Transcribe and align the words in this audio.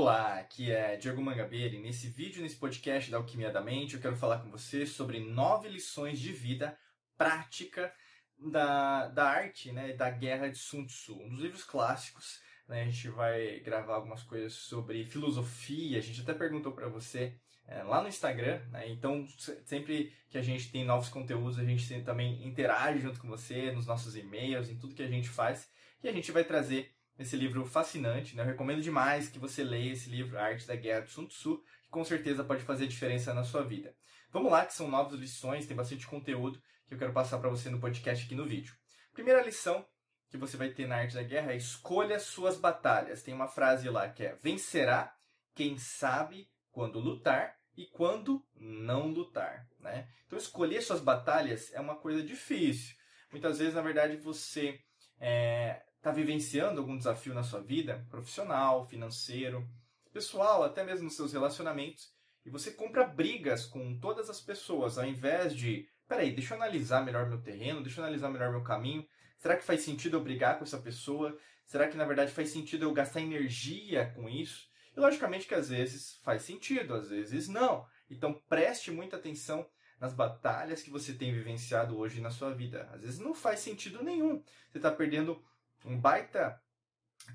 Olá, 0.00 0.38
aqui 0.38 0.70
é 0.70 0.96
Diego 0.96 1.20
Mangabeira 1.20 1.74
e 1.74 1.80
nesse 1.80 2.06
vídeo, 2.06 2.40
nesse 2.40 2.54
podcast 2.54 3.10
da 3.10 3.16
Alquimia 3.16 3.50
da 3.50 3.60
Mente, 3.60 3.96
eu 3.96 4.00
quero 4.00 4.14
falar 4.14 4.38
com 4.38 4.48
você 4.48 4.86
sobre 4.86 5.18
nove 5.18 5.68
lições 5.68 6.20
de 6.20 6.32
vida 6.32 6.78
prática 7.16 7.92
da, 8.38 9.08
da 9.08 9.24
arte, 9.24 9.72
né, 9.72 9.94
da 9.94 10.08
Guerra 10.08 10.50
de 10.50 10.56
Sun 10.56 10.86
Tzu, 10.86 11.20
um 11.20 11.28
dos 11.28 11.40
livros 11.40 11.64
clássicos. 11.64 12.40
Né, 12.68 12.82
a 12.82 12.84
gente 12.84 13.08
vai 13.08 13.58
gravar 13.58 13.96
algumas 13.96 14.22
coisas 14.22 14.52
sobre 14.52 15.04
filosofia. 15.04 15.98
A 15.98 16.00
gente 16.00 16.20
até 16.20 16.32
perguntou 16.32 16.70
para 16.70 16.88
você 16.88 17.36
é, 17.66 17.82
lá 17.82 18.00
no 18.00 18.06
Instagram. 18.06 18.60
Né, 18.68 18.88
então, 18.90 19.26
sempre 19.64 20.12
que 20.30 20.38
a 20.38 20.42
gente 20.42 20.70
tem 20.70 20.84
novos 20.84 21.08
conteúdos, 21.08 21.58
a 21.58 21.64
gente 21.64 22.02
também 22.02 22.46
interage 22.46 23.00
junto 23.00 23.18
com 23.18 23.26
você 23.26 23.72
nos 23.72 23.84
nossos 23.84 24.14
e-mails, 24.14 24.70
em 24.70 24.78
tudo 24.78 24.94
que 24.94 25.02
a 25.02 25.10
gente 25.10 25.28
faz. 25.28 25.68
E 26.04 26.08
a 26.08 26.12
gente 26.12 26.30
vai 26.30 26.44
trazer 26.44 26.88
esse 27.18 27.36
livro 27.36 27.64
fascinante. 27.66 28.36
Né? 28.36 28.42
Eu 28.42 28.46
recomendo 28.46 28.80
demais 28.80 29.28
que 29.28 29.38
você 29.38 29.64
leia 29.64 29.92
esse 29.92 30.08
livro, 30.08 30.38
A 30.38 30.44
Arte 30.44 30.66
da 30.66 30.76
Guerra 30.76 31.00
de 31.00 31.10
Sun 31.10 31.26
Tzu, 31.26 31.62
que 31.82 31.88
com 31.88 32.04
certeza 32.04 32.44
pode 32.44 32.62
fazer 32.62 32.86
diferença 32.86 33.34
na 33.34 33.44
sua 33.44 33.62
vida. 33.62 33.94
Vamos 34.30 34.52
lá, 34.52 34.64
que 34.64 34.74
são 34.74 34.88
novas 34.88 35.18
lições, 35.18 35.66
tem 35.66 35.76
bastante 35.76 36.06
conteúdo 36.06 36.60
que 36.86 36.94
eu 36.94 36.98
quero 36.98 37.12
passar 37.12 37.38
para 37.38 37.50
você 37.50 37.68
no 37.70 37.80
podcast 37.80 38.24
aqui 38.24 38.34
no 38.34 38.46
vídeo. 38.46 38.74
Primeira 39.12 39.42
lição 39.42 39.86
que 40.30 40.36
você 40.36 40.56
vai 40.56 40.68
ter 40.70 40.86
na 40.86 40.96
Arte 40.96 41.14
da 41.14 41.22
Guerra 41.22 41.52
é 41.52 41.56
escolha 41.56 42.20
suas 42.20 42.56
batalhas. 42.56 43.22
Tem 43.22 43.34
uma 43.34 43.48
frase 43.48 43.88
lá 43.88 44.08
que 44.08 44.24
é: 44.24 44.34
vencerá 44.36 45.14
quem 45.54 45.78
sabe 45.78 46.48
quando 46.70 47.00
lutar 47.00 47.56
e 47.76 47.86
quando 47.86 48.44
não 48.54 49.08
lutar. 49.08 49.66
Né? 49.80 50.08
Então, 50.26 50.38
escolher 50.38 50.82
suas 50.82 51.00
batalhas 51.00 51.72
é 51.72 51.80
uma 51.80 51.96
coisa 51.96 52.22
difícil. 52.22 52.94
Muitas 53.30 53.58
vezes, 53.58 53.74
na 53.74 53.82
verdade, 53.82 54.16
você 54.16 54.78
é, 55.20 55.82
está 55.98 56.10
vivenciando 56.10 56.80
algum 56.80 56.96
desafio 56.96 57.34
na 57.34 57.42
sua 57.42 57.60
vida, 57.60 58.06
profissional, 58.08 58.86
financeiro, 58.86 59.68
pessoal, 60.12 60.62
até 60.62 60.82
mesmo 60.82 61.04
nos 61.04 61.16
seus 61.16 61.32
relacionamentos, 61.32 62.10
e 62.44 62.50
você 62.50 62.70
compra 62.70 63.06
brigas 63.06 63.66
com 63.66 63.98
todas 63.98 64.30
as 64.30 64.40
pessoas, 64.40 64.96
ao 64.96 65.04
invés 65.04 65.54
de, 65.54 65.86
peraí, 66.08 66.32
deixa 66.32 66.54
eu 66.54 66.56
analisar 66.56 67.04
melhor 67.04 67.28
meu 67.28 67.42
terreno, 67.42 67.82
deixa 67.82 68.00
eu 68.00 68.04
analisar 68.04 68.30
melhor 68.30 68.50
meu 68.50 68.62
caminho, 68.62 69.06
será 69.38 69.56
que 69.56 69.64
faz 69.64 69.82
sentido 69.82 70.16
eu 70.16 70.22
brigar 70.22 70.56
com 70.56 70.64
essa 70.64 70.78
pessoa? 70.78 71.36
Será 71.66 71.86
que 71.86 71.96
na 71.98 72.06
verdade 72.06 72.32
faz 72.32 72.48
sentido 72.48 72.84
eu 72.84 72.94
gastar 72.94 73.20
energia 73.20 74.10
com 74.14 74.28
isso? 74.28 74.68
E 74.96 75.00
logicamente 75.00 75.46
que 75.46 75.54
às 75.54 75.68
vezes 75.68 76.18
faz 76.22 76.42
sentido, 76.42 76.94
às 76.94 77.10
vezes 77.10 77.46
não. 77.46 77.86
Então 78.08 78.32
preste 78.48 78.90
muita 78.90 79.16
atenção 79.16 79.68
nas 80.00 80.14
batalhas 80.14 80.82
que 80.82 80.90
você 80.90 81.12
tem 81.12 81.32
vivenciado 81.32 81.98
hoje 81.98 82.20
na 82.20 82.30
sua 82.30 82.54
vida. 82.54 82.88
Às 82.92 83.02
vezes 83.02 83.18
não 83.18 83.34
faz 83.34 83.60
sentido 83.60 84.02
nenhum. 84.02 84.42
Você 84.70 84.78
está 84.78 84.90
perdendo 84.90 85.42
um 85.84 85.98
baita 85.98 86.60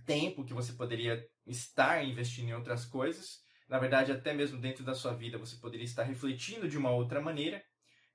tempo 0.06 0.44
que 0.44 0.54
você 0.54 0.74
poderia 0.74 1.26
estar 1.46 2.04
investindo 2.04 2.50
em 2.50 2.54
outras 2.54 2.86
coisas. 2.86 3.42
Na 3.68 3.80
verdade, 3.80 4.12
até 4.12 4.34
mesmo 4.34 4.60
dentro 4.60 4.84
da 4.84 4.94
sua 4.94 5.14
vida, 5.14 5.38
você 5.38 5.56
poderia 5.58 5.86
estar 5.86 6.04
refletindo 6.04 6.68
de 6.68 6.78
uma 6.78 6.92
outra 6.92 7.22
maneira. 7.22 7.64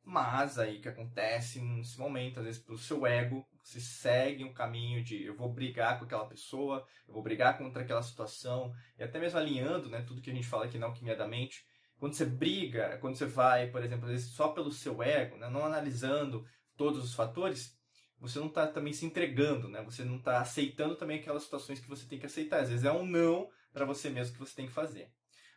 Mas 0.03 0.59
aí 0.59 0.81
que 0.81 0.89
acontece 0.89 1.61
nesse 1.61 1.99
momento, 1.99 2.41
às 2.41 2.47
vezes 2.47 2.63
pelo 2.63 2.79
seu 2.79 3.07
ego, 3.07 3.47
você 3.63 3.79
segue 3.79 4.43
um 4.43 4.55
caminho 4.55 5.05
de 5.05 5.25
eu 5.25 5.37
vou 5.37 5.53
brigar 5.53 5.99
com 5.99 6.07
aquela 6.07 6.27
pessoa, 6.27 6.87
eu 7.07 7.13
vou 7.13 7.23
brigar 7.23 7.59
contra 7.59 7.83
aquela 7.83 8.03
situação, 8.03 8.73
e 8.99 9.03
até 9.03 9.19
mesmo 9.19 9.39
alinhando 9.39 9.91
né, 9.91 10.01
tudo 10.01 10.23
que 10.23 10.31
a 10.31 10.35
gente 10.35 10.47
fala 10.47 10.65
aqui 10.65 10.79
na 10.79 10.87
Alquimia 10.87 11.15
da 11.15 11.29
Mente. 11.29 11.63
Quando 11.99 12.15
você 12.15 12.25
briga, 12.25 12.97
quando 13.03 13.17
você 13.17 13.27
vai, 13.27 13.67
por 13.67 13.85
exemplo, 13.85 14.07
às 14.07 14.13
vezes 14.13 14.31
só 14.31 14.49
pelo 14.49 14.73
seu 14.73 15.03
ego, 15.03 15.37
né, 15.37 15.51
não 15.51 15.67
analisando 15.67 16.47
todos 16.75 17.05
os 17.05 17.15
fatores, 17.15 17.78
você 18.21 18.39
não 18.39 18.49
está 18.49 18.67
também 18.67 18.93
se 18.93 19.07
entregando, 19.07 19.69
né? 19.69 19.83
Você 19.83 20.05
não 20.05 20.17
está 20.17 20.41
aceitando 20.41 20.97
também 20.97 21.21
aquelas 21.21 21.45
situações 21.45 21.81
que 21.81 21.89
você 21.89 22.07
tem 22.07 22.19
que 22.19 22.27
aceitar. 22.27 22.61
Às 22.61 22.69
vezes 22.69 22.85
é 22.85 22.93
um 22.93 23.07
não 23.07 23.49
para 23.73 23.85
você 23.85 24.11
mesmo 24.11 24.35
que 24.35 24.41
você 24.41 24.55
tem 24.55 24.67
que 24.67 24.73
fazer. 24.73 25.13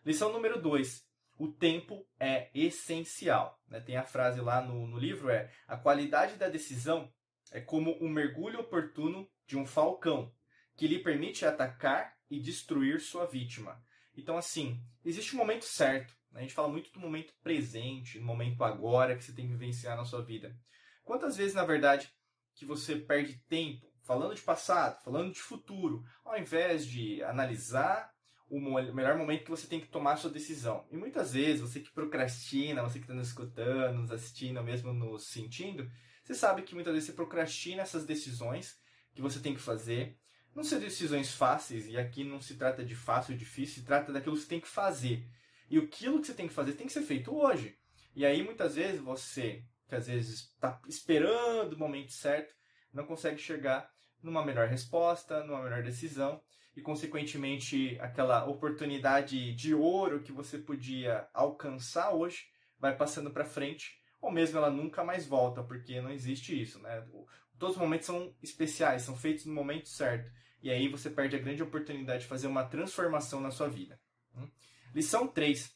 Lição 0.05 0.31
número 0.31 0.61
2. 0.61 1.09
O 1.37 1.47
tempo 1.47 2.05
é 2.19 2.49
essencial. 2.53 3.59
Né? 3.67 3.79
Tem 3.79 3.97
a 3.97 4.03
frase 4.03 4.39
lá 4.41 4.61
no, 4.61 4.85
no 4.85 4.97
livro, 4.97 5.29
é 5.29 5.51
a 5.67 5.75
qualidade 5.75 6.35
da 6.35 6.49
decisão 6.49 7.11
é 7.51 7.59
como 7.59 7.97
um 8.01 8.09
mergulho 8.09 8.61
oportuno 8.61 9.29
de 9.45 9.57
um 9.57 9.65
falcão, 9.65 10.33
que 10.77 10.87
lhe 10.87 10.99
permite 10.99 11.45
atacar 11.45 12.15
e 12.29 12.39
destruir 12.39 13.01
sua 13.01 13.25
vítima. 13.25 13.83
Então, 14.15 14.37
assim, 14.37 14.81
existe 15.03 15.35
um 15.35 15.37
momento 15.37 15.65
certo. 15.65 16.15
Né? 16.31 16.39
A 16.39 16.43
gente 16.43 16.53
fala 16.53 16.69
muito 16.69 16.91
do 16.91 16.99
momento 16.99 17.33
presente, 17.43 18.19
do 18.19 18.25
momento 18.25 18.63
agora 18.63 19.15
que 19.15 19.23
você 19.23 19.33
tem 19.33 19.45
que 19.45 19.51
vivenciar 19.51 19.97
na 19.97 20.05
sua 20.05 20.23
vida. 20.23 20.57
Quantas 21.03 21.35
vezes, 21.35 21.53
na 21.53 21.65
verdade, 21.65 22.09
que 22.61 22.65
você 22.65 22.95
perde 22.95 23.41
tempo 23.49 23.91
falando 24.03 24.35
de 24.35 24.41
passado, 24.43 25.01
falando 25.03 25.33
de 25.33 25.41
futuro, 25.41 26.03
ao 26.23 26.37
invés 26.37 26.85
de 26.85 27.23
analisar 27.23 28.13
o 28.47 28.59
melhor 28.59 29.17
momento 29.17 29.45
que 29.45 29.49
você 29.49 29.65
tem 29.65 29.79
que 29.79 29.87
tomar 29.87 30.13
a 30.13 30.17
sua 30.17 30.29
decisão. 30.29 30.85
E 30.91 30.95
muitas 30.95 31.33
vezes, 31.33 31.61
você 31.61 31.79
que 31.79 31.91
procrastina, 31.91 32.83
você 32.83 32.99
que 32.99 33.05
está 33.05 33.15
nos 33.15 33.29
escutando, 33.29 33.97
nos 33.97 34.11
assistindo, 34.11 34.57
ou 34.57 34.63
mesmo 34.63 34.93
nos 34.93 35.29
sentindo, 35.29 35.89
você 36.23 36.35
sabe 36.35 36.61
que 36.61 36.75
muitas 36.75 36.93
vezes 36.93 37.07
você 37.07 37.15
procrastina 37.15 37.81
essas 37.81 38.05
decisões 38.05 38.79
que 39.15 39.23
você 39.23 39.39
tem 39.39 39.55
que 39.55 39.61
fazer. 39.61 40.15
Não 40.53 40.63
são 40.63 40.79
decisões 40.79 41.33
fáceis, 41.33 41.87
e 41.87 41.97
aqui 41.97 42.23
não 42.23 42.39
se 42.39 42.55
trata 42.57 42.85
de 42.85 42.93
fácil 42.93 43.31
ou 43.31 43.39
difícil, 43.39 43.81
se 43.81 43.85
trata 43.85 44.13
daquilo 44.13 44.35
que 44.35 44.43
você 44.43 44.49
tem 44.49 44.61
que 44.61 44.67
fazer. 44.67 45.25
E 45.67 45.79
aquilo 45.79 46.21
que 46.21 46.27
você 46.27 46.35
tem 46.35 46.47
que 46.47 46.53
fazer 46.53 46.73
tem 46.73 46.85
que 46.85 46.93
ser 46.93 47.01
feito 47.01 47.35
hoje. 47.35 47.75
E 48.15 48.23
aí, 48.23 48.43
muitas 48.43 48.75
vezes, 48.75 49.01
você 49.01 49.63
que 49.91 49.95
às 49.95 50.07
vezes 50.07 50.53
está 50.53 50.79
esperando 50.87 51.73
o 51.73 51.77
momento 51.77 52.13
certo, 52.13 52.55
não 52.93 53.05
consegue 53.05 53.37
chegar 53.37 53.91
numa 54.23 54.45
melhor 54.45 54.69
resposta, 54.69 55.43
numa 55.43 55.61
melhor 55.61 55.83
decisão 55.83 56.41
e, 56.73 56.81
consequentemente, 56.81 57.97
aquela 57.99 58.45
oportunidade 58.45 59.53
de 59.53 59.75
ouro 59.75 60.23
que 60.23 60.31
você 60.31 60.57
podia 60.57 61.27
alcançar 61.33 62.13
hoje 62.13 62.45
vai 62.79 62.95
passando 62.95 63.31
para 63.31 63.43
frente, 63.43 63.99
ou 64.21 64.31
mesmo 64.31 64.57
ela 64.57 64.69
nunca 64.69 65.03
mais 65.03 65.25
volta, 65.25 65.61
porque 65.61 65.99
não 65.99 66.09
existe 66.09 66.59
isso, 66.59 66.79
né? 66.79 67.05
Todos 67.59 67.75
os 67.75 67.81
momentos 67.81 68.05
são 68.07 68.33
especiais, 68.41 69.01
são 69.01 69.17
feitos 69.17 69.45
no 69.45 69.53
momento 69.53 69.89
certo. 69.89 70.31
E 70.63 70.71
aí 70.71 70.87
você 70.87 71.09
perde 71.09 71.35
a 71.35 71.39
grande 71.39 71.61
oportunidade 71.61 72.23
de 72.23 72.29
fazer 72.29 72.47
uma 72.47 72.63
transformação 72.63 73.41
na 73.41 73.51
sua 73.51 73.67
vida. 73.67 73.99
Hum? 74.37 74.49
Lição 74.95 75.27
3. 75.27 75.75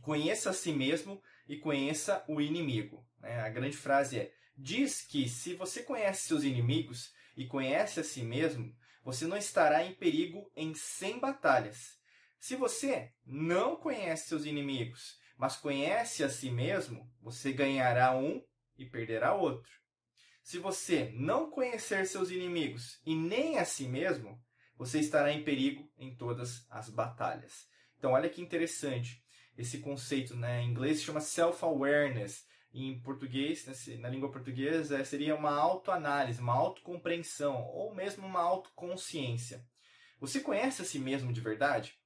Conheça 0.00 0.48
a 0.48 0.54
si 0.54 0.72
mesmo 0.72 1.22
e 1.46 1.58
conheça 1.58 2.24
o 2.26 2.40
inimigo. 2.40 3.06
Né? 3.24 3.40
A 3.40 3.48
grande 3.48 3.76
frase 3.76 4.18
é: 4.18 4.32
diz 4.56 5.02
que 5.02 5.28
se 5.28 5.54
você 5.54 5.82
conhece 5.82 6.28
seus 6.28 6.44
inimigos 6.44 7.12
e 7.36 7.46
conhece 7.46 7.98
a 7.98 8.04
si 8.04 8.22
mesmo, 8.22 8.76
você 9.02 9.26
não 9.26 9.36
estará 9.36 9.84
em 9.84 9.94
perigo 9.94 10.50
em 10.54 10.74
100 10.74 11.18
batalhas. 11.18 11.98
Se 12.38 12.54
você 12.54 13.12
não 13.24 13.76
conhece 13.76 14.28
seus 14.28 14.44
inimigos, 14.44 15.18
mas 15.36 15.56
conhece 15.56 16.22
a 16.22 16.28
si 16.28 16.50
mesmo, 16.50 17.10
você 17.20 17.52
ganhará 17.52 18.14
um 18.14 18.44
e 18.76 18.84
perderá 18.84 19.34
outro. 19.34 19.70
Se 20.42 20.58
você 20.58 21.10
não 21.14 21.50
conhecer 21.50 22.06
seus 22.06 22.30
inimigos 22.30 23.00
e 23.04 23.14
nem 23.14 23.58
a 23.58 23.64
si 23.64 23.88
mesmo, 23.88 24.38
você 24.76 25.00
estará 25.00 25.32
em 25.32 25.42
perigo 25.42 25.90
em 25.96 26.14
todas 26.14 26.66
as 26.70 26.90
batalhas. 26.90 27.66
Então, 27.96 28.12
olha 28.12 28.28
que 28.28 28.42
interessante 28.42 29.24
esse 29.56 29.78
conceito, 29.78 30.36
né? 30.36 30.60
Em 30.60 30.68
inglês 30.68 31.02
chama 31.02 31.20
self-awareness. 31.20 32.44
Em 32.74 33.00
português, 33.00 33.64
né, 33.66 33.96
na 33.98 34.08
língua 34.08 34.32
portuguesa, 34.32 35.04
seria 35.04 35.36
uma 35.36 35.56
autoanálise, 35.56 36.40
uma 36.40 36.54
autocompreensão, 36.54 37.64
ou 37.68 37.94
mesmo 37.94 38.26
uma 38.26 38.40
autoconsciência. 38.40 39.64
Você 40.18 40.40
conhece 40.40 40.82
a 40.82 40.84
si 40.84 40.98
mesmo 40.98 41.32
de 41.32 41.40
verdade? 41.40 41.96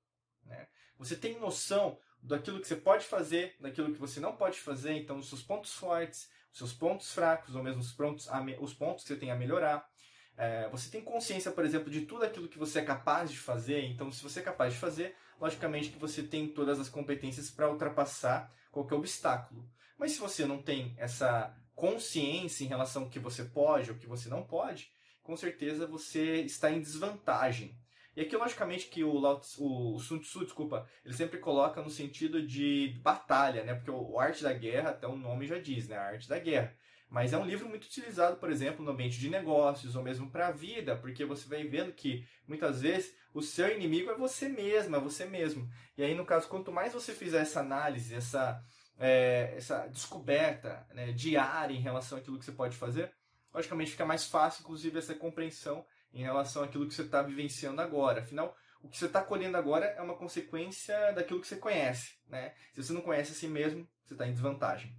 Né? 0.44 0.69
Você 0.99 1.17
tem 1.17 1.41
noção 1.41 1.99
daquilo 2.23 2.61
que 2.61 2.69
você 2.69 2.76
pode 2.76 3.06
fazer, 3.06 3.56
daquilo 3.59 3.94
que 3.94 3.99
você 3.99 4.20
não 4.20 4.37
pode 4.37 4.59
fazer, 4.59 4.93
então 4.93 5.19
os 5.19 5.29
seus 5.29 5.43
pontos 5.43 5.73
fortes, 5.73 6.29
os 6.53 6.59
seus 6.59 6.73
pontos 6.75 7.12
fracos, 7.12 7.55
ou 7.55 7.62
mesmo 7.62 7.81
os 7.81 7.93
pontos, 7.93 8.29
os 8.61 8.75
pontos 8.75 9.05
que 9.05 9.09
você 9.09 9.17
tem 9.17 9.31
a 9.31 9.37
melhorar. 9.37 9.88
É, 10.37 10.69
você 10.69 10.91
tem 10.91 11.03
consciência, 11.03 11.50
por 11.50 11.64
exemplo, 11.64 11.91
de 11.91 12.03
tudo 12.03 12.25
aquilo 12.25 12.49
que 12.49 12.59
você 12.59 12.81
é 12.81 12.85
capaz 12.85 13.31
de 13.31 13.38
fazer, 13.38 13.85
então 13.85 14.12
se 14.12 14.23
você 14.23 14.41
é 14.41 14.43
capaz 14.43 14.75
de 14.75 14.79
fazer, 14.79 15.17
logicamente 15.40 15.90
que 15.90 15.99
você 15.99 16.23
tem 16.23 16.49
todas 16.49 16.81
as 16.81 16.88
competências 16.88 17.50
para 17.50 17.70
ultrapassar 17.70 18.52
qualquer 18.70 18.94
obstáculo. 18.94 19.69
Mas 19.99 20.12
se 20.12 20.20
você 20.20 20.46
não 20.46 20.62
tem 20.62 20.94
essa 20.96 21.55
consciência 21.75 22.64
em 22.64 22.69
relação 22.69 23.05
ao 23.05 23.11
que 23.11 23.19
você 23.19 23.44
pode 23.44 23.90
ou 23.90 23.96
que 23.96 24.06
você 24.06 24.29
não 24.29 24.43
pode, 24.43 24.90
com 25.23 25.37
certeza 25.37 25.87
você 25.87 26.40
está 26.43 26.70
em 26.70 26.81
desvantagem. 26.81 27.76
E 28.17 28.20
aqui, 28.20 28.37
logicamente, 28.37 28.88
que 28.88 29.05
o, 29.05 29.17
Lao, 29.17 29.40
o 29.58 30.00
Sun 30.00 30.19
Tzu, 30.19 30.44
desculpa, 30.44 30.88
ele 31.05 31.14
sempre 31.14 31.38
coloca 31.38 31.81
no 31.81 31.88
sentido 31.88 32.44
de 32.44 32.99
batalha, 33.00 33.62
né? 33.62 33.75
Porque 33.75 33.93
o 33.93 34.19
Arte 34.19 34.43
da 34.43 34.52
Guerra, 34.52 34.90
até 34.90 35.06
o 35.06 35.17
nome 35.17 35.46
já 35.46 35.58
diz, 35.58 35.87
né? 35.87 35.96
A 35.96 36.06
Arte 36.06 36.29
da 36.29 36.38
Guerra. 36.38 36.75
Mas 37.08 37.32
é 37.32 37.38
um 37.38 37.46
livro 37.46 37.69
muito 37.69 37.85
utilizado, 37.85 38.37
por 38.37 38.50
exemplo, 38.50 38.85
no 38.85 38.90
ambiente 38.90 39.19
de 39.19 39.31
negócios 39.31 39.94
ou 39.94 40.02
mesmo 40.02 40.31
para 40.31 40.49
a 40.49 40.52
vida, 40.52 40.96
porque 40.96 41.25
você 41.25 41.49
vai 41.49 41.64
vendo 41.64 41.93
que 41.93 42.26
muitas 42.46 42.82
vezes 42.82 43.14
o 43.38 43.43
seu 43.43 43.75
inimigo 43.75 44.11
é 44.11 44.17
você 44.17 44.49
mesmo, 44.49 44.96
é 44.96 45.00
você 45.00 45.25
mesmo. 45.25 45.69
E 45.96 46.02
aí, 46.02 46.14
no 46.14 46.26
caso, 46.26 46.49
quanto 46.49 46.73
mais 46.73 46.93
você 46.93 47.12
fizer 47.12 47.40
essa 47.40 47.61
análise, 47.61 48.14
essa, 48.14 48.61
é, 48.99 49.55
essa 49.56 49.87
descoberta 49.87 50.87
né, 50.93 51.12
diária 51.12 51.75
em 51.75 51.81
relação 51.81 52.19
àquilo 52.19 52.38
que 52.38 52.44
você 52.44 52.52
pode 52.52 52.76
fazer, 52.76 53.12
logicamente 53.55 53.93
fica 53.93 54.05
mais 54.05 54.26
fácil, 54.26 54.62
inclusive, 54.62 54.99
essa 54.99 55.14
compreensão 55.14 55.85
em 56.12 56.23
relação 56.23 56.62
àquilo 56.62 56.87
que 56.87 56.94
você 56.94 57.02
está 57.02 57.23
vivenciando 57.23 57.81
agora. 57.81 58.23
Afinal, 58.23 58.55
o 58.81 58.88
que 58.88 58.99
você 58.99 59.06
está 59.06 59.23
colhendo 59.23 59.56
agora 59.56 59.87
é 59.87 60.02
uma 60.02 60.17
consequência 60.17 61.12
daquilo 61.12 61.40
que 61.40 61.46
você 61.46 61.56
conhece. 61.56 62.17
Né? 62.26 62.55
Se 62.73 62.82
você 62.82 62.93
não 62.93 63.02
conhece 63.02 63.32
a 63.32 63.35
si 63.35 63.49
mesmo, 63.49 63.88
você 64.05 64.14
está 64.14 64.26
em 64.26 64.32
desvantagem. 64.32 64.94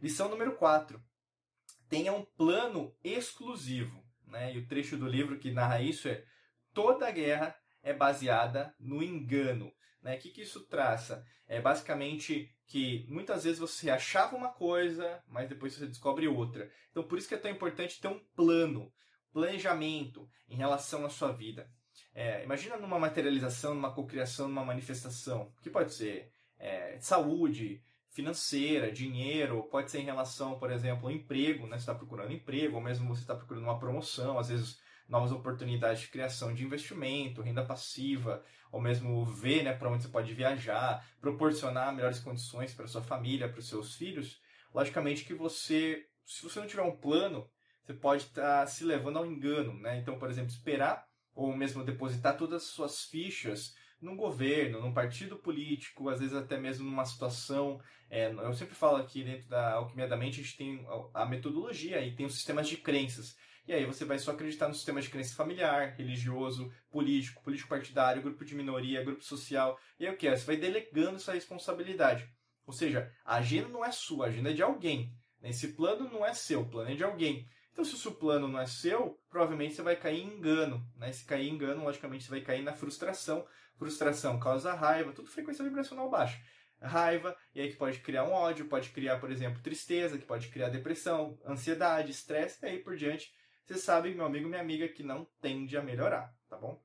Lição 0.00 0.28
número 0.28 0.56
4 0.56 1.02
tenha 1.88 2.12
um 2.12 2.24
plano 2.24 2.94
exclusivo. 3.02 4.02
Né? 4.26 4.54
E 4.54 4.58
o 4.58 4.66
trecho 4.66 4.96
do 4.96 5.08
livro 5.08 5.38
que 5.38 5.50
narra 5.50 5.82
isso 5.82 6.08
é: 6.08 6.24
toda 6.72 7.10
guerra 7.10 7.54
é 7.82 7.92
baseada 7.92 8.74
no 8.78 9.02
engano. 9.02 9.72
Né? 10.02 10.16
O 10.16 10.18
que, 10.18 10.30
que 10.30 10.42
isso 10.42 10.66
traça? 10.66 11.24
É 11.46 11.60
basicamente 11.60 12.50
que 12.66 13.04
muitas 13.08 13.44
vezes 13.44 13.58
você 13.58 13.90
achava 13.90 14.36
uma 14.36 14.50
coisa, 14.50 15.22
mas 15.26 15.48
depois 15.48 15.74
você 15.74 15.86
descobre 15.86 16.28
outra. 16.28 16.70
Então, 16.90 17.02
por 17.02 17.18
isso 17.18 17.28
que 17.28 17.34
é 17.34 17.38
tão 17.38 17.50
importante 17.50 18.00
ter 18.00 18.08
um 18.08 18.20
plano, 18.36 18.92
planejamento 19.32 20.28
em 20.48 20.56
relação 20.56 21.04
à 21.04 21.10
sua 21.10 21.32
vida. 21.32 21.68
É, 22.14 22.42
imagina 22.44 22.76
numa 22.76 22.98
materialização, 22.98 23.74
numa 23.74 23.92
cocriação, 23.92 24.48
numa 24.48 24.64
manifestação, 24.64 25.52
que 25.62 25.70
pode 25.70 25.92
ser 25.92 26.32
é, 26.58 26.98
saúde, 27.00 27.82
financeira, 28.10 28.90
dinheiro, 28.90 29.62
pode 29.70 29.90
ser 29.90 30.00
em 30.00 30.04
relação, 30.04 30.58
por 30.58 30.70
exemplo, 30.70 31.06
ao 31.06 31.12
emprego, 31.12 31.66
né? 31.66 31.76
Você 31.76 31.82
está 31.82 31.94
procurando 31.94 32.32
emprego, 32.32 32.76
ou 32.76 32.82
mesmo 32.82 33.08
você 33.08 33.22
está 33.22 33.34
procurando 33.34 33.64
uma 33.64 33.78
promoção, 33.78 34.38
às 34.38 34.48
vezes 34.48 34.78
novas 35.10 35.32
oportunidades 35.32 36.02
de 36.02 36.08
criação 36.08 36.54
de 36.54 36.64
investimento, 36.64 37.42
renda 37.42 37.64
passiva, 37.64 38.42
ou 38.70 38.80
mesmo 38.80 39.24
ver 39.26 39.64
né, 39.64 39.72
para 39.72 39.90
onde 39.90 40.04
você 40.04 40.08
pode 40.08 40.32
viajar, 40.32 41.04
proporcionar 41.20 41.92
melhores 41.92 42.20
condições 42.20 42.72
para 42.72 42.86
sua 42.86 43.02
família, 43.02 43.48
para 43.48 43.58
os 43.58 43.68
seus 43.68 43.96
filhos. 43.96 44.40
Logicamente 44.72 45.24
que 45.24 45.34
você, 45.34 46.06
se 46.24 46.44
você 46.44 46.60
não 46.60 46.68
tiver 46.68 46.82
um 46.82 46.96
plano, 46.96 47.50
você 47.84 47.92
pode 47.92 48.22
estar 48.22 48.60
tá 48.60 48.66
se 48.66 48.84
levando 48.84 49.18
ao 49.18 49.26
engano. 49.26 49.74
Né? 49.74 49.98
Então, 49.98 50.16
por 50.16 50.30
exemplo, 50.30 50.50
esperar 50.50 51.04
ou 51.34 51.54
mesmo 51.56 51.84
depositar 51.84 52.36
todas 52.36 52.62
as 52.62 52.68
suas 52.68 53.04
fichas 53.04 53.74
num 54.00 54.16
governo, 54.16 54.80
num 54.80 54.94
partido 54.94 55.36
político, 55.36 56.08
às 56.08 56.20
vezes 56.20 56.34
até 56.34 56.56
mesmo 56.56 56.88
numa 56.88 57.04
situação. 57.04 57.80
É, 58.08 58.32
eu 58.32 58.54
sempre 58.54 58.74
falo 58.74 58.96
aqui 58.96 59.24
dentro 59.24 59.48
da 59.48 59.74
Alquimia 59.74 60.08
da 60.08 60.16
Mente, 60.16 60.40
a 60.40 60.42
gente 60.44 60.56
tem 60.56 60.86
a 61.12 61.26
metodologia 61.26 62.00
e 62.00 62.14
tem 62.14 62.26
os 62.26 62.34
sistemas 62.34 62.68
de 62.68 62.76
crenças. 62.76 63.36
E 63.66 63.72
aí 63.72 63.84
você 63.84 64.04
vai 64.04 64.18
só 64.18 64.32
acreditar 64.32 64.68
no 64.68 64.74
sistema 64.74 65.00
de 65.00 65.08
crença 65.08 65.34
familiar, 65.34 65.94
religioso, 65.96 66.72
político, 66.90 67.42
político 67.42 67.68
partidário, 67.68 68.22
grupo 68.22 68.44
de 68.44 68.54
minoria, 68.54 69.04
grupo 69.04 69.22
social. 69.22 69.78
E 69.98 70.06
aí 70.06 70.12
o 70.12 70.16
que 70.16 70.26
é? 70.26 70.36
Você 70.36 70.44
vai 70.44 70.56
delegando 70.56 71.16
essa 71.16 71.32
responsabilidade. 71.32 72.28
Ou 72.66 72.72
seja, 72.72 73.12
a 73.24 73.36
agenda 73.36 73.68
não 73.68 73.84
é 73.84 73.92
sua, 73.92 74.26
a 74.26 74.28
agenda 74.28 74.50
é 74.50 74.54
de 74.54 74.62
alguém. 74.62 75.12
Esse 75.42 75.68
plano 75.68 76.10
não 76.10 76.24
é 76.24 76.34
seu, 76.34 76.62
o 76.62 76.68
plano 76.68 76.90
é 76.90 76.94
de 76.94 77.04
alguém. 77.04 77.48
Então, 77.72 77.84
se 77.84 77.94
o 77.94 77.98
seu 77.98 78.12
plano 78.12 78.48
não 78.48 78.60
é 78.60 78.66
seu, 78.66 79.18
provavelmente 79.30 79.74
você 79.74 79.82
vai 79.82 79.96
cair 79.96 80.20
em 80.20 80.34
engano. 80.34 80.84
Né? 80.96 81.12
Se 81.12 81.24
cair 81.24 81.48
em 81.48 81.54
engano, 81.54 81.84
logicamente 81.84 82.24
você 82.24 82.30
vai 82.30 82.40
cair 82.40 82.62
na 82.62 82.72
frustração, 82.72 83.46
Frustração 83.80 84.38
causa 84.38 84.74
raiva, 84.74 85.10
tudo 85.10 85.30
frequência 85.30 85.64
vibracional 85.64 86.10
baixa. 86.10 86.38
Raiva, 86.82 87.34
e 87.54 87.62
aí 87.62 87.70
que 87.70 87.78
pode 87.78 87.98
criar 88.00 88.24
um 88.24 88.32
ódio, 88.32 88.68
pode 88.68 88.90
criar, 88.90 89.18
por 89.18 89.32
exemplo, 89.32 89.62
tristeza, 89.62 90.18
que 90.18 90.26
pode 90.26 90.48
criar 90.48 90.68
depressão, 90.68 91.38
ansiedade, 91.46 92.10
estresse, 92.10 92.58
e 92.62 92.68
aí 92.68 92.78
por 92.78 92.94
diante. 92.94 93.32
Você 93.70 93.78
sabe, 93.78 94.12
meu 94.12 94.26
amigo, 94.26 94.48
minha 94.48 94.60
amiga, 94.60 94.88
que 94.88 95.04
não 95.04 95.24
tende 95.40 95.76
a 95.76 95.82
melhorar, 95.82 96.34
tá 96.48 96.56
bom? 96.56 96.82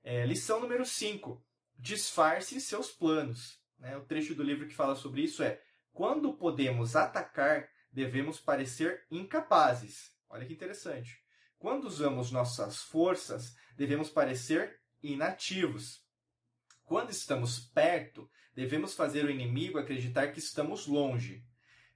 É, 0.00 0.24
lição 0.24 0.60
número 0.60 0.86
5. 0.86 1.44
Disfarce 1.76 2.60
seus 2.60 2.88
planos. 2.88 3.60
Né? 3.76 3.96
O 3.96 4.04
trecho 4.04 4.32
do 4.32 4.44
livro 4.44 4.68
que 4.68 4.74
fala 4.76 4.94
sobre 4.94 5.22
isso 5.22 5.42
é: 5.42 5.60
quando 5.92 6.32
podemos 6.32 6.94
atacar, 6.94 7.68
devemos 7.90 8.38
parecer 8.38 9.04
incapazes. 9.10 10.14
Olha 10.28 10.46
que 10.46 10.52
interessante. 10.52 11.20
Quando 11.58 11.86
usamos 11.86 12.30
nossas 12.30 12.76
forças, 12.76 13.56
devemos 13.76 14.08
parecer 14.08 14.78
inativos. 15.02 16.06
Quando 16.84 17.10
estamos 17.10 17.58
perto, 17.58 18.30
devemos 18.54 18.94
fazer 18.94 19.24
o 19.24 19.30
inimigo 19.32 19.80
acreditar 19.80 20.28
que 20.28 20.38
estamos 20.38 20.86
longe. 20.86 21.44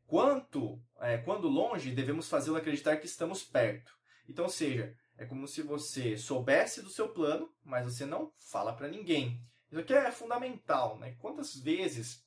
Quanto, 0.09 0.83
é, 0.99 1.19
quando 1.19 1.47
longe, 1.47 1.93
devemos 1.93 2.29
fazê-lo 2.29 2.57
acreditar 2.57 2.97
que 2.97 3.07
estamos 3.07 3.45
perto. 3.45 3.95
Então, 4.29 4.45
ou 4.45 4.51
seja, 4.51 4.97
é 5.17 5.25
como 5.25 5.47
se 5.47 5.63
você 5.63 6.17
soubesse 6.17 6.83
do 6.83 6.91
seu 6.91 7.09
plano, 7.09 7.53
mas 7.65 7.85
você 7.85 8.05
não 8.05 8.33
fala 8.51 8.73
para 8.73 8.89
ninguém. 8.89 9.41
Isso 9.71 9.81
aqui 9.81 9.93
é 9.93 10.11
fundamental, 10.11 10.99
né? 10.99 11.17
Quantas 11.19 11.55
vezes 11.55 12.25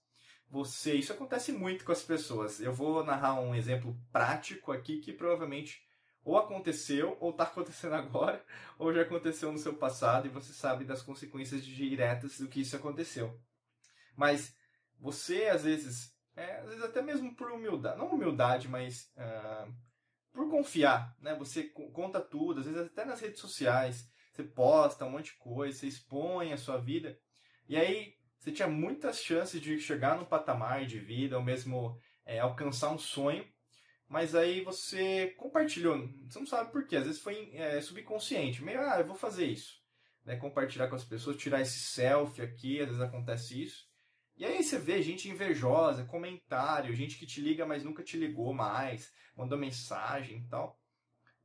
você. 0.50 0.96
Isso 0.96 1.14
acontece 1.14 1.52
muito 1.52 1.84
com 1.84 1.92
as 1.92 2.04
pessoas. 2.04 2.60
Eu 2.60 2.74
vou 2.74 3.04
narrar 3.04 3.40
um 3.40 3.54
exemplo 3.54 3.98
prático 4.12 4.72
aqui 4.72 5.00
que 5.00 5.14
provavelmente 5.14 5.82
ou 6.24 6.38
aconteceu, 6.38 7.16
ou 7.22 7.30
está 7.30 7.46
acontecendo 7.46 7.96
agora, 7.96 8.44
ou 8.78 8.94
já 8.94 9.02
aconteceu 9.02 9.50
no 9.50 9.58
seu 9.58 9.74
passado 9.74 10.28
e 10.28 10.30
você 10.30 10.52
sabe 10.52 10.84
das 10.84 11.02
consequências 11.02 11.66
diretas 11.66 12.38
do 12.40 12.50
que 12.50 12.60
isso 12.60 12.76
aconteceu. 12.76 13.40
Mas 14.14 14.54
você, 15.00 15.46
às 15.46 15.64
vezes, 15.64 16.14
é, 16.36 16.58
às 16.58 16.68
vezes 16.68 16.84
até 16.84 17.02
mesmo 17.02 17.34
por 17.34 17.50
humildade, 17.50 17.98
não 17.98 18.10
humildade, 18.10 18.68
mas 18.68 19.10
uh, 19.16 19.74
por 20.38 20.48
confiar, 20.52 21.18
né? 21.20 21.34
Você 21.34 21.64
conta 21.64 22.22
tudo, 22.22 22.60
às 22.60 22.68
vezes 22.68 22.80
até 22.80 23.04
nas 23.04 23.20
redes 23.20 23.42
sociais, 23.42 24.08
você 24.32 24.44
posta 24.44 25.04
um 25.04 25.10
monte 25.10 25.32
de 25.34 25.40
coisa, 25.40 25.80
você 25.80 25.88
expõe 25.88 26.54
a 26.54 26.58
sua 26.58 26.78
vida, 26.78 27.20
e 27.68 27.76
aí 27.76 28.14
você 28.38 28.52
tinha 28.52 28.68
muitas 28.68 29.20
chances 29.20 29.60
de 29.60 29.80
chegar 29.80 30.16
num 30.16 30.26
patamar 30.26 30.86
de 30.86 31.00
vida, 31.00 31.36
ou 31.36 31.44
mesmo 31.44 32.00
é, 32.24 32.38
alcançar 32.38 32.92
um 32.92 33.00
sonho, 33.00 33.44
mas 34.08 34.36
aí 34.36 34.62
você 34.62 35.34
compartilhou, 35.38 36.08
você 36.30 36.38
não 36.38 36.46
sabe 36.46 36.72
por 36.72 36.86
quê, 36.86 36.98
às 36.98 37.08
vezes 37.08 37.20
foi 37.20 37.50
é, 37.56 37.82
subconsciente, 37.82 38.64
meio, 38.64 38.80
ah, 38.80 39.00
eu 39.00 39.08
vou 39.08 39.16
fazer 39.16 39.48
isso. 39.48 39.82
Né? 40.24 40.36
Compartilhar 40.36 40.88
com 40.88 40.96
as 40.96 41.04
pessoas, 41.04 41.36
tirar 41.36 41.62
esse 41.62 41.80
selfie 41.80 42.44
aqui, 42.44 42.80
às 42.80 42.90
vezes 42.90 43.02
acontece 43.02 43.64
isso. 43.64 43.87
E 44.38 44.46
aí 44.46 44.64
você 44.64 44.78
vê 44.78 45.02
gente 45.02 45.28
invejosa, 45.28 46.06
comentário, 46.06 46.94
gente 46.94 47.18
que 47.18 47.26
te 47.26 47.42
liga, 47.42 47.66
mas 47.66 47.84
nunca 47.84 48.04
te 48.04 48.18
ligou 48.18 48.54
mais, 48.54 49.12
mandou 49.36 49.58
mensagem 49.58 50.40
e 50.40 50.48
tal. 50.48 50.80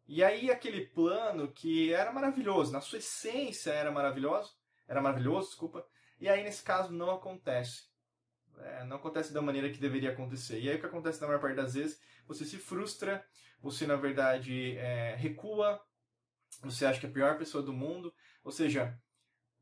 E 0.06 0.22
aí 0.22 0.50
aquele 0.50 0.86
plano 0.86 1.50
que 1.50 1.92
era 1.92 2.12
maravilhoso, 2.12 2.70
na 2.70 2.82
sua 2.82 2.98
essência 2.98 3.70
era 3.70 3.90
maravilhoso, 3.90 4.52
era 4.86 5.00
maravilhoso, 5.00 5.48
desculpa, 5.48 5.86
e 6.20 6.28
aí 6.28 6.44
nesse 6.44 6.62
caso 6.62 6.92
não 6.92 7.10
acontece. 7.10 7.90
É, 8.58 8.84
não 8.84 8.98
acontece 8.98 9.32
da 9.32 9.40
maneira 9.40 9.70
que 9.70 9.80
deveria 9.80 10.10
acontecer. 10.10 10.60
E 10.60 10.68
aí 10.68 10.76
o 10.76 10.80
que 10.80 10.86
acontece 10.86 11.20
na 11.20 11.26
maior 11.26 11.40
parte 11.40 11.56
das 11.56 11.72
vezes 11.72 11.98
você 12.26 12.44
se 12.44 12.58
frustra, 12.58 13.24
você 13.60 13.86
na 13.86 13.96
verdade 13.96 14.76
é, 14.76 15.14
recua, 15.16 15.80
você 16.60 16.84
acha 16.84 17.00
que 17.00 17.06
é 17.06 17.08
a 17.08 17.12
pior 17.12 17.38
pessoa 17.38 17.62
do 17.62 17.72
mundo, 17.72 18.14
ou 18.44 18.52
seja, 18.52 19.00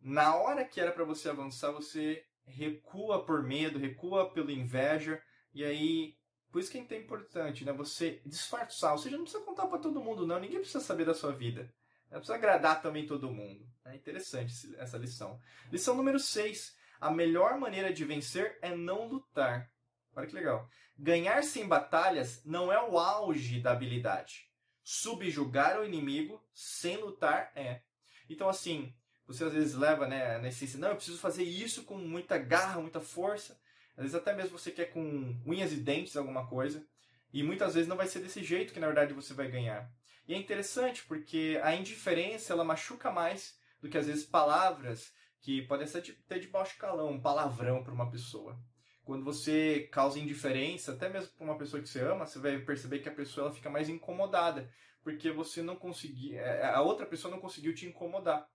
na 0.00 0.34
hora 0.34 0.64
que 0.64 0.80
era 0.80 0.90
para 0.90 1.04
você 1.04 1.28
avançar, 1.28 1.70
você 1.70 2.25
recua 2.47 3.25
por 3.25 3.42
medo, 3.42 3.78
recua 3.78 4.30
pela 4.30 4.52
inveja, 4.52 5.23
e 5.52 5.64
aí 5.64 6.14
por 6.50 6.61
isso 6.61 6.70
que 6.70 6.78
é 6.78 6.99
importante, 6.99 7.64
né? 7.64 7.73
Você 7.73 8.20
disfarçar, 8.26 8.92
ou 8.92 8.99
seja, 8.99 9.16
não 9.16 9.25
precisa 9.25 9.44
contar 9.44 9.66
para 9.68 9.78
todo 9.78 10.02
mundo, 10.02 10.26
não. 10.26 10.40
Ninguém 10.40 10.59
precisa 10.59 10.80
saber 10.80 11.04
da 11.04 11.14
sua 11.14 11.32
vida. 11.32 11.73
Não 12.11 12.18
precisa 12.18 12.35
agradar 12.35 12.82
também 12.82 13.06
todo 13.06 13.30
mundo. 13.30 13.64
É 13.85 13.94
interessante 13.94 14.52
essa 14.76 14.99
lição. 14.99 15.40
Lição 15.70 15.94
número 15.94 16.18
6. 16.18 16.76
A 17.00 17.11
melhor 17.11 17.56
maneira 17.59 17.92
de 17.92 18.04
vencer 18.04 18.59
é 18.61 18.75
não 18.75 19.06
lutar. 19.06 19.70
Olha 20.14 20.26
que 20.26 20.35
legal. 20.35 20.68
Ganhar 20.99 21.42
sem 21.44 21.66
batalhas 21.68 22.44
não 22.44 22.73
é 22.73 22.82
o 22.82 22.99
auge 22.99 23.61
da 23.61 23.70
habilidade. 23.70 24.50
Subjugar 24.82 25.78
o 25.78 25.85
inimigo 25.85 26.44
sem 26.52 26.97
lutar 26.97 27.52
é. 27.54 27.82
Então, 28.28 28.49
assim, 28.49 28.92
você 29.32 29.44
às 29.44 29.52
vezes 29.52 29.75
leva 29.75 30.06
né, 30.06 30.38
na 30.38 30.49
essência, 30.49 30.78
não, 30.78 30.88
eu 30.88 30.96
preciso 30.96 31.18
fazer 31.18 31.44
isso 31.44 31.84
com 31.84 31.96
muita 31.96 32.37
garra, 32.37 32.80
muita 32.80 33.00
força. 33.00 33.58
Às 33.96 34.02
vezes 34.02 34.14
até 34.14 34.34
mesmo 34.34 34.58
você 34.58 34.70
quer 34.70 34.87
com 34.87 35.40
unhas 35.46 35.72
e 35.72 35.76
dentes 35.76 36.16
alguma 36.16 36.46
coisa. 36.46 36.84
E 37.32 37.42
muitas 37.42 37.75
vezes 37.75 37.88
não 37.88 37.96
vai 37.96 38.08
ser 38.08 38.20
desse 38.20 38.42
jeito 38.42 38.72
que 38.72 38.80
na 38.80 38.87
verdade 38.87 39.14
você 39.14 39.32
vai 39.32 39.49
ganhar. 39.49 39.88
E 40.26 40.34
é 40.34 40.37
interessante 40.37 41.04
porque 41.04 41.60
a 41.62 41.75
indiferença 41.75 42.52
ela 42.52 42.64
machuca 42.64 43.10
mais 43.10 43.58
do 43.80 43.88
que 43.88 43.99
às 43.99 44.06
vezes 44.06 44.25
palavras 44.25 45.12
que 45.40 45.62
podem 45.62 45.87
ser 45.87 45.99
até 46.25 46.38
de 46.38 46.49
baixo 46.49 46.76
calão, 46.78 47.10
um 47.10 47.20
palavrão 47.20 47.82
para 47.82 47.92
uma 47.92 48.10
pessoa. 48.10 48.58
Quando 49.04 49.25
você 49.25 49.88
causa 49.90 50.18
indiferença, 50.18 50.92
até 50.92 51.08
mesmo 51.08 51.30
para 51.37 51.44
uma 51.44 51.58
pessoa 51.58 51.82
que 51.82 51.88
você 51.88 52.00
ama, 52.00 52.26
você 52.26 52.38
vai 52.38 52.58
perceber 52.58 52.99
que 52.99 53.08
a 53.08 53.14
pessoa 53.14 53.46
ela 53.46 53.54
fica 53.54 53.70
mais 53.70 53.88
incomodada, 53.88 54.70
porque 55.02 55.30
você 55.30 55.62
não 55.62 55.76
conseguiu, 55.76 56.38
é, 56.38 56.72
a 56.72 56.80
outra 56.82 57.06
pessoa 57.06 57.30
não 57.30 57.40
conseguiu 57.40 57.75
te 57.75 57.87
incomodar. 57.87 58.46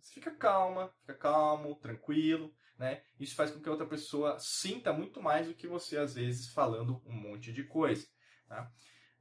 Você 0.00 0.14
fica 0.14 0.30
calma, 0.30 0.92
fica 1.00 1.14
calmo, 1.14 1.74
tranquilo, 1.76 2.54
né? 2.78 3.02
Isso 3.18 3.34
faz 3.34 3.50
com 3.50 3.60
que 3.60 3.68
a 3.68 3.72
outra 3.72 3.86
pessoa 3.86 4.38
sinta 4.38 4.92
muito 4.92 5.20
mais 5.20 5.48
do 5.48 5.54
que 5.54 5.66
você, 5.66 5.98
às 5.98 6.14
vezes, 6.14 6.48
falando 6.52 7.02
um 7.04 7.12
monte 7.12 7.52
de 7.52 7.64
coisa. 7.64 8.06
Tá? 8.48 8.70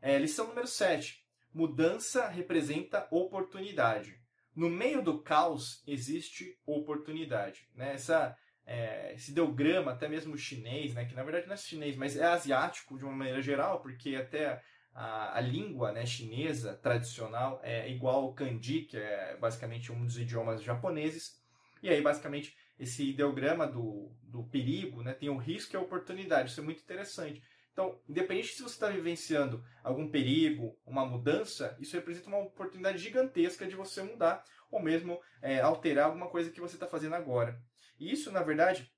É, 0.02 0.18
lição 0.18 0.48
número 0.48 0.68
7. 0.68 1.26
Mudança 1.54 2.28
representa 2.28 3.08
oportunidade. 3.10 4.16
No 4.56 4.70
meio 4.70 5.02
do 5.02 5.22
caos 5.22 5.84
existe 5.88 6.60
oportunidade. 6.66 7.68
Né? 7.74 7.94
Essa, 7.94 8.36
é, 8.66 9.14
esse 9.14 9.32
ideograma, 9.32 9.92
até 9.92 10.08
mesmo 10.08 10.38
chinês, 10.38 10.94
né? 10.94 11.06
que 11.06 11.16
na 11.16 11.24
verdade 11.24 11.48
não 11.48 11.54
é 11.54 11.58
chinês, 11.58 11.96
mas 11.96 12.16
é 12.16 12.26
asiático 12.26 12.98
de 12.98 13.04
uma 13.04 13.14
maneira 13.14 13.42
geral, 13.42 13.82
porque 13.82 14.16
até 14.16 14.62
a, 14.98 15.38
a, 15.38 15.42
língua 15.42 15.92
né, 15.92 16.08
chinesa 16.08 16.74
tradicional 16.74 17.62
é 17.64 17.88
igual 17.88 18.24
ao 18.24 18.34
kanji, 18.34 18.82
que 18.82 18.98
é 18.98 19.38
basicamente 19.38 19.92
um 19.92 20.04
dos 20.04 20.18
idiomas 20.18 20.64
japoneses. 20.64 21.40
E 21.84 21.90
aí, 21.90 22.02
basicamente, 22.02 22.58
esse 22.80 23.12
ideograma 23.12 23.68
do, 23.68 24.12
do 24.24 24.44
perigo 24.46 25.04
né, 25.04 25.14
tem 25.14 25.30
o 25.30 25.38
risco 25.38 25.76
e 25.76 25.78
a 25.78 25.82
oportunidade. 25.82 26.50
Isso 26.50 26.62
é 26.62 26.64
muito 26.64 26.82
interessante. 26.82 27.44
Então, 27.72 28.02
independente 28.10 28.56
se 28.56 28.64
você 28.64 28.74
está 28.74 28.90
vivenciando 28.90 29.64
algum 29.84 30.10
perigo, 30.10 30.76
uma 30.84 31.06
mudança, 31.06 31.78
isso 31.80 31.96
representa 31.96 32.30
uma 32.30 32.40
oportunidade 32.40 32.98
gigantesca 32.98 33.68
de 33.68 33.76
você 33.76 34.02
mudar 34.02 34.44
ou 34.72 34.82
mesmo 34.82 35.22
é, 35.44 35.62
alterar 35.62 36.06
alguma 36.06 36.28
coisa 36.28 36.50
que 36.50 36.60
você 36.60 36.76
está 36.76 36.88
fazendo 36.88 37.14
agora. 37.14 37.62
E 38.00 38.12
isso, 38.12 38.32
na 38.32 38.42
verdade, 38.42 38.92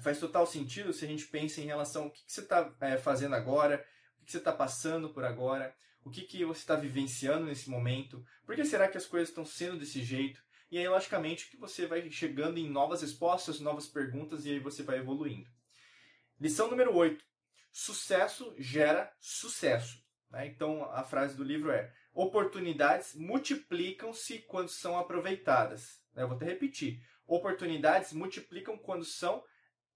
faz 0.00 0.20
total 0.20 0.46
sentido 0.46 0.92
se 0.92 1.04
a 1.04 1.08
gente 1.08 1.26
pensa 1.26 1.60
em 1.60 1.66
relação 1.66 2.04
ao 2.04 2.10
que, 2.12 2.24
que 2.24 2.32
você 2.32 2.42
está 2.42 2.72
é, 2.80 2.96
fazendo 2.96 3.34
agora, 3.34 3.84
que 4.26 4.32
você 4.32 4.38
está 4.38 4.52
passando 4.52 5.08
por 5.08 5.24
agora, 5.24 5.74
o 6.04 6.10
que, 6.10 6.22
que 6.22 6.44
você 6.44 6.60
está 6.60 6.74
vivenciando 6.74 7.46
nesse 7.46 7.70
momento, 7.70 8.24
por 8.44 8.54
que 8.54 8.64
será 8.64 8.88
que 8.88 8.98
as 8.98 9.06
coisas 9.06 9.28
estão 9.28 9.44
sendo 9.44 9.78
desse 9.78 10.02
jeito? 10.02 10.44
E 10.70 10.78
aí, 10.78 10.88
logicamente, 10.88 11.48
que 11.48 11.56
você 11.56 11.86
vai 11.86 12.10
chegando 12.10 12.58
em 12.58 12.68
novas 12.68 13.02
respostas, 13.02 13.60
novas 13.60 13.86
perguntas 13.86 14.44
e 14.44 14.50
aí 14.50 14.58
você 14.58 14.82
vai 14.82 14.98
evoluindo. 14.98 15.48
Lição 16.40 16.68
número 16.68 16.94
8. 16.94 17.24
Sucesso 17.72 18.52
gera 18.58 19.12
sucesso. 19.20 20.04
Né? 20.28 20.48
Então, 20.48 20.84
a 20.90 21.04
frase 21.04 21.36
do 21.36 21.44
livro 21.44 21.70
é: 21.70 21.92
oportunidades 22.12 23.14
multiplicam-se 23.14 24.40
quando 24.40 24.68
são 24.68 24.98
aproveitadas. 24.98 26.00
Né? 26.12 26.24
Eu 26.24 26.28
vou 26.28 26.36
até 26.36 26.46
repetir: 26.46 27.00
oportunidades 27.28 28.12
multiplicam 28.12 28.76
quando 28.76 29.04
são 29.04 29.44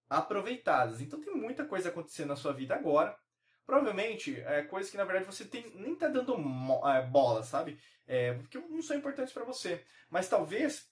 aproveitadas. 0.08 1.00
Então, 1.00 1.20
tem 1.20 1.34
muita 1.34 1.64
coisa 1.64 1.88
acontecendo 1.88 2.28
na 2.28 2.37
sua 2.37 2.52
vida 2.52 2.76
agora 2.76 3.18
provavelmente 3.70 4.40
é 4.40 4.62
coisas 4.62 4.90
que 4.90 4.96
na 4.96 5.04
verdade 5.04 5.24
você 5.24 5.44
tem, 5.44 5.64
nem 5.76 5.94
tá 5.94 6.08
dando 6.08 6.34
é, 6.88 7.06
bola, 7.06 7.44
sabe? 7.44 7.78
É, 8.04 8.32
porque 8.32 8.58
não 8.58 8.82
são 8.82 8.96
importantes 8.96 9.32
para 9.32 9.44
você. 9.44 9.84
Mas 10.10 10.28
talvez 10.28 10.88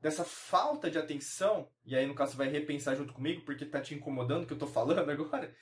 dessa 0.00 0.24
falta 0.24 0.90
de 0.90 0.98
atenção, 0.98 1.70
e 1.84 1.94
aí 1.94 2.04
no 2.04 2.16
caso 2.16 2.32
você 2.32 2.38
vai 2.38 2.48
repensar 2.48 2.96
junto 2.96 3.12
comigo 3.12 3.42
porque 3.42 3.64
tá 3.64 3.80
te 3.80 3.94
incomodando 3.94 4.42
o 4.42 4.46
que 4.46 4.52
eu 4.52 4.58
tô 4.58 4.66
falando 4.66 5.08
agora, 5.08 5.54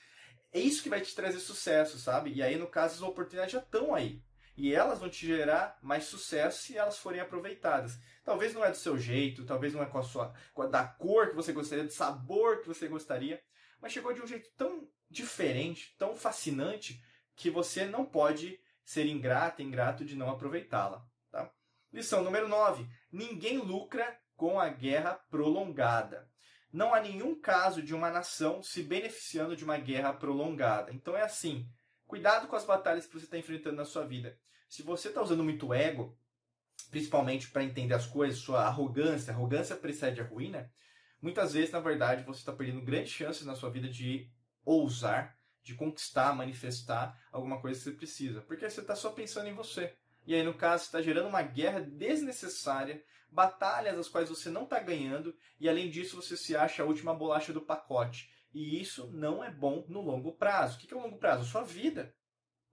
é 0.51 0.59
isso 0.59 0.81
que 0.81 0.89
vai 0.89 1.01
te 1.01 1.13
trazer 1.13 1.39
sucesso, 1.39 1.99
sabe? 1.99 2.33
E 2.33 2.41
aí 2.41 2.57
no 2.57 2.67
caso 2.67 2.95
as 2.95 3.01
oportunidades 3.07 3.53
já 3.53 3.59
estão 3.59 3.93
aí. 3.93 4.23
E 4.57 4.73
elas 4.73 4.97
vão 4.97 5.09
te 5.09 5.27
gerar 5.27 5.77
mais 5.83 6.05
sucesso 6.05 6.63
se 6.63 6.75
elas 6.75 6.97
forem 6.97 7.21
aproveitadas. 7.21 7.99
Talvez 8.23 8.55
não 8.55 8.65
é 8.65 8.71
do 8.71 8.77
seu 8.77 8.97
jeito, 8.97 9.45
talvez 9.45 9.71
não 9.71 9.83
é 9.83 9.85
com 9.85 9.99
a 9.99 10.03
sua 10.03 10.33
com 10.51 10.63
a, 10.63 10.65
da 10.65 10.83
cor 10.83 11.29
que 11.29 11.35
você 11.35 11.53
gostaria, 11.53 11.83
do 11.83 11.91
sabor 11.91 12.61
que 12.61 12.67
você 12.67 12.87
gostaria, 12.87 13.39
mas 13.79 13.93
chegou 13.93 14.13
de 14.13 14.21
um 14.21 14.27
jeito 14.27 14.49
tão 14.57 14.89
diferente, 15.09 15.95
tão 15.97 16.15
fascinante, 16.15 17.01
que 17.35 17.49
você 17.49 17.85
não 17.85 18.05
pode 18.05 18.59
ser 18.83 19.05
ingrato, 19.07 19.61
ingrato 19.61 20.05
de 20.05 20.15
não 20.15 20.29
aproveitá-la. 20.29 21.05
Tá? 21.31 21.51
Lição 21.91 22.23
número 22.23 22.47
9. 22.47 22.87
Ninguém 23.11 23.57
lucra 23.57 24.19
com 24.35 24.59
a 24.59 24.69
guerra 24.69 25.13
prolongada. 25.29 26.29
Não 26.71 26.93
há 26.93 26.99
nenhum 26.99 27.39
caso 27.39 27.81
de 27.81 27.95
uma 27.95 28.11
nação 28.11 28.61
se 28.61 28.83
beneficiando 28.83 29.55
de 29.55 29.63
uma 29.63 29.77
guerra 29.77 30.13
prolongada. 30.13 30.91
Então 30.93 31.15
é 31.15 31.21
assim: 31.21 31.67
cuidado 32.05 32.47
com 32.47 32.55
as 32.55 32.65
batalhas 32.65 33.05
que 33.05 33.13
você 33.13 33.25
está 33.25 33.37
enfrentando 33.37 33.77
na 33.77 33.85
sua 33.85 34.05
vida. 34.05 34.37
Se 34.67 34.83
você 34.83 35.07
está 35.07 35.21
usando 35.21 35.43
muito 35.43 35.73
ego, 35.73 36.17
principalmente 36.91 37.49
para 37.49 37.63
entender 37.63 37.93
as 37.93 38.05
coisas, 38.05 38.39
sua 38.39 38.65
arrogância, 38.65 39.31
arrogância 39.31 39.75
precede 39.75 40.19
a 40.19 40.25
ruína, 40.25 40.71
muitas 41.21 41.53
vezes, 41.53 41.71
na 41.71 41.79
verdade, 41.79 42.23
você 42.23 42.39
está 42.39 42.51
perdendo 42.51 42.81
grandes 42.81 43.11
chances 43.11 43.45
na 43.45 43.55
sua 43.55 43.69
vida 43.69 43.87
de 43.87 44.29
ousar, 44.65 45.37
de 45.61 45.73
conquistar, 45.75 46.35
manifestar 46.35 47.17
alguma 47.31 47.61
coisa 47.61 47.77
que 47.79 47.83
você 47.85 47.91
precisa. 47.91 48.41
Porque 48.41 48.69
você 48.69 48.81
está 48.81 48.95
só 48.95 49.11
pensando 49.11 49.47
em 49.47 49.53
você. 49.53 49.95
E 50.25 50.33
aí, 50.33 50.43
no 50.43 50.53
caso, 50.53 50.83
está 50.83 51.01
gerando 51.01 51.29
uma 51.29 51.41
guerra 51.41 51.79
desnecessária, 51.79 53.03
batalhas 53.29 53.97
as 53.97 54.09
quais 54.09 54.29
você 54.29 54.49
não 54.49 54.63
está 54.63 54.79
ganhando, 54.79 55.35
e 55.59 55.69
além 55.69 55.89
disso, 55.89 56.15
você 56.15 56.35
se 56.35 56.55
acha 56.55 56.81
a 56.81 56.85
última 56.85 57.13
bolacha 57.13 57.53
do 57.53 57.61
pacote. 57.61 58.29
E 58.53 58.81
isso 58.81 59.11
não 59.11 59.43
é 59.43 59.51
bom 59.51 59.85
no 59.87 60.01
longo 60.01 60.31
prazo. 60.33 60.77
O 60.77 60.79
que 60.79 60.93
é 60.93 60.97
o 60.97 61.01
longo 61.01 61.17
prazo? 61.17 61.49
Sua 61.49 61.63
vida. 61.63 62.15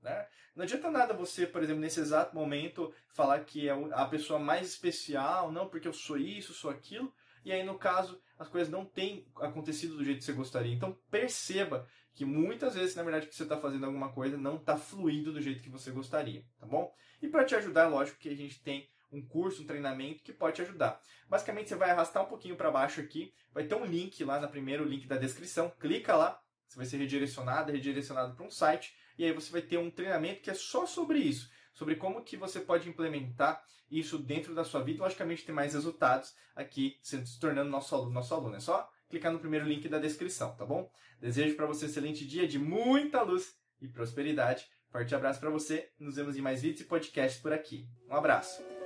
Né? 0.00 0.26
Não 0.54 0.64
adianta 0.64 0.90
nada 0.90 1.14
você, 1.14 1.46
por 1.46 1.62
exemplo, 1.62 1.80
nesse 1.80 2.00
exato 2.00 2.34
momento, 2.34 2.92
falar 3.08 3.44
que 3.44 3.68
é 3.68 3.72
a 3.92 4.06
pessoa 4.06 4.38
mais 4.38 4.68
especial, 4.68 5.50
não, 5.50 5.68
porque 5.68 5.88
eu 5.88 5.92
sou 5.92 6.16
isso, 6.16 6.54
sou 6.54 6.70
aquilo, 6.70 7.12
e 7.44 7.52
aí, 7.52 7.64
no 7.64 7.78
caso, 7.78 8.20
as 8.42 8.49
coisas 8.49 8.70
não 8.70 8.84
têm 8.84 9.26
acontecido 9.37 9.96
do 9.96 10.04
jeito 10.04 10.18
que 10.18 10.25
você 10.25 10.32
gostaria. 10.32 10.75
Então, 10.75 10.99
perceba 11.11 11.88
que 12.12 12.25
muitas 12.25 12.75
vezes, 12.75 12.94
na 12.94 13.02
verdade, 13.02 13.26
que 13.26 13.34
você 13.34 13.44
está 13.44 13.56
fazendo 13.56 13.87
alguma 13.87 14.12
coisa 14.12 14.37
não 14.37 14.56
está 14.56 14.76
fluindo 14.76 15.32
do 15.32 15.40
jeito 15.40 15.62
que 15.62 15.70
você 15.70 15.90
gostaria, 15.90 16.44
tá 16.58 16.66
bom? 16.66 16.92
E 17.22 17.28
para 17.28 17.44
te 17.44 17.54
ajudar, 17.54 17.87
lógico 17.87 18.18
que 18.18 18.28
a 18.28 18.37
gente 18.37 18.61
tem 18.62 18.88
um 19.11 19.25
curso, 19.25 19.62
um 19.62 19.66
treinamento 19.66 20.22
que 20.22 20.32
pode 20.32 20.56
te 20.56 20.62
ajudar. 20.62 21.00
Basicamente, 21.28 21.68
você 21.68 21.76
vai 21.76 21.90
arrastar 21.90 22.25
um 22.25 22.28
pouquinho 22.28 22.56
para 22.56 22.70
baixo 22.70 23.00
aqui, 23.00 23.32
vai 23.52 23.64
ter 23.64 23.75
um 23.75 23.84
link 23.84 24.22
lá 24.25 24.40
no 24.40 24.49
primeiro 24.49 24.84
link 24.84 25.06
da 25.06 25.16
descrição, 25.16 25.70
clica 25.78 26.16
lá, 26.16 26.40
você 26.66 26.76
vai 26.76 26.87
ser 26.87 26.96
redirecionado, 26.96 27.70
redirecionado 27.70 28.34
para 28.34 28.44
um 28.44 28.50
site, 28.50 28.94
e 29.16 29.25
aí 29.25 29.32
você 29.32 29.52
vai 29.52 29.62
ter 29.62 29.78
um 29.78 29.90
treinamento 29.90 30.40
que 30.40 30.50
é 30.50 30.54
só 30.54 30.84
sobre 30.84 31.18
isso 31.18 31.50
sobre 31.73 31.97
como 31.97 32.23
que 32.23 32.37
você 32.37 32.61
pode 32.61 32.88
implementar 32.88 33.62
isso 33.91 34.19
dentro 34.19 34.55
da 34.55 34.64
sua 34.64 34.83
vida, 34.83 35.02
logicamente 35.02 35.45
ter 35.45 35.52
mais 35.52 35.75
resultados 35.75 36.35
aqui, 36.57 36.99
se 37.02 37.38
tornando 37.38 37.71
nosso 37.71 37.95
aluno, 37.95 38.12
nosso 38.12 38.35
aluno. 38.35 38.57
É 38.57 38.61
só 38.61 38.91
clicar 39.09 39.33
no 39.33 39.38
primeiro 39.38 39.67
link 39.67 39.87
da 39.88 39.99
descrição, 39.99 40.55
tá 40.57 40.64
bom? 40.64 40.91
Desejo 41.21 41.55
para 41.55 41.67
você 41.67 41.85
um 41.85 41.88
excelente 41.88 42.26
dia 42.26 42.49
de 42.49 42.59
muita 42.59 43.23
luz 43.23 43.55
e 43.81 43.88
prosperidade. 43.88 44.67
Forte 44.91 45.14
abraço 45.14 45.41
para 45.41 45.50
você. 45.50 45.91
Nos 45.99 46.17
vemos 46.17 46.37
em 46.37 46.43
mais 46.43 46.62
vídeos 46.62 46.81
e 46.81 46.85
podcasts 46.85 47.41
por 47.41 47.52
aqui. 47.52 47.87
Um 48.09 48.14
abraço. 48.14 48.82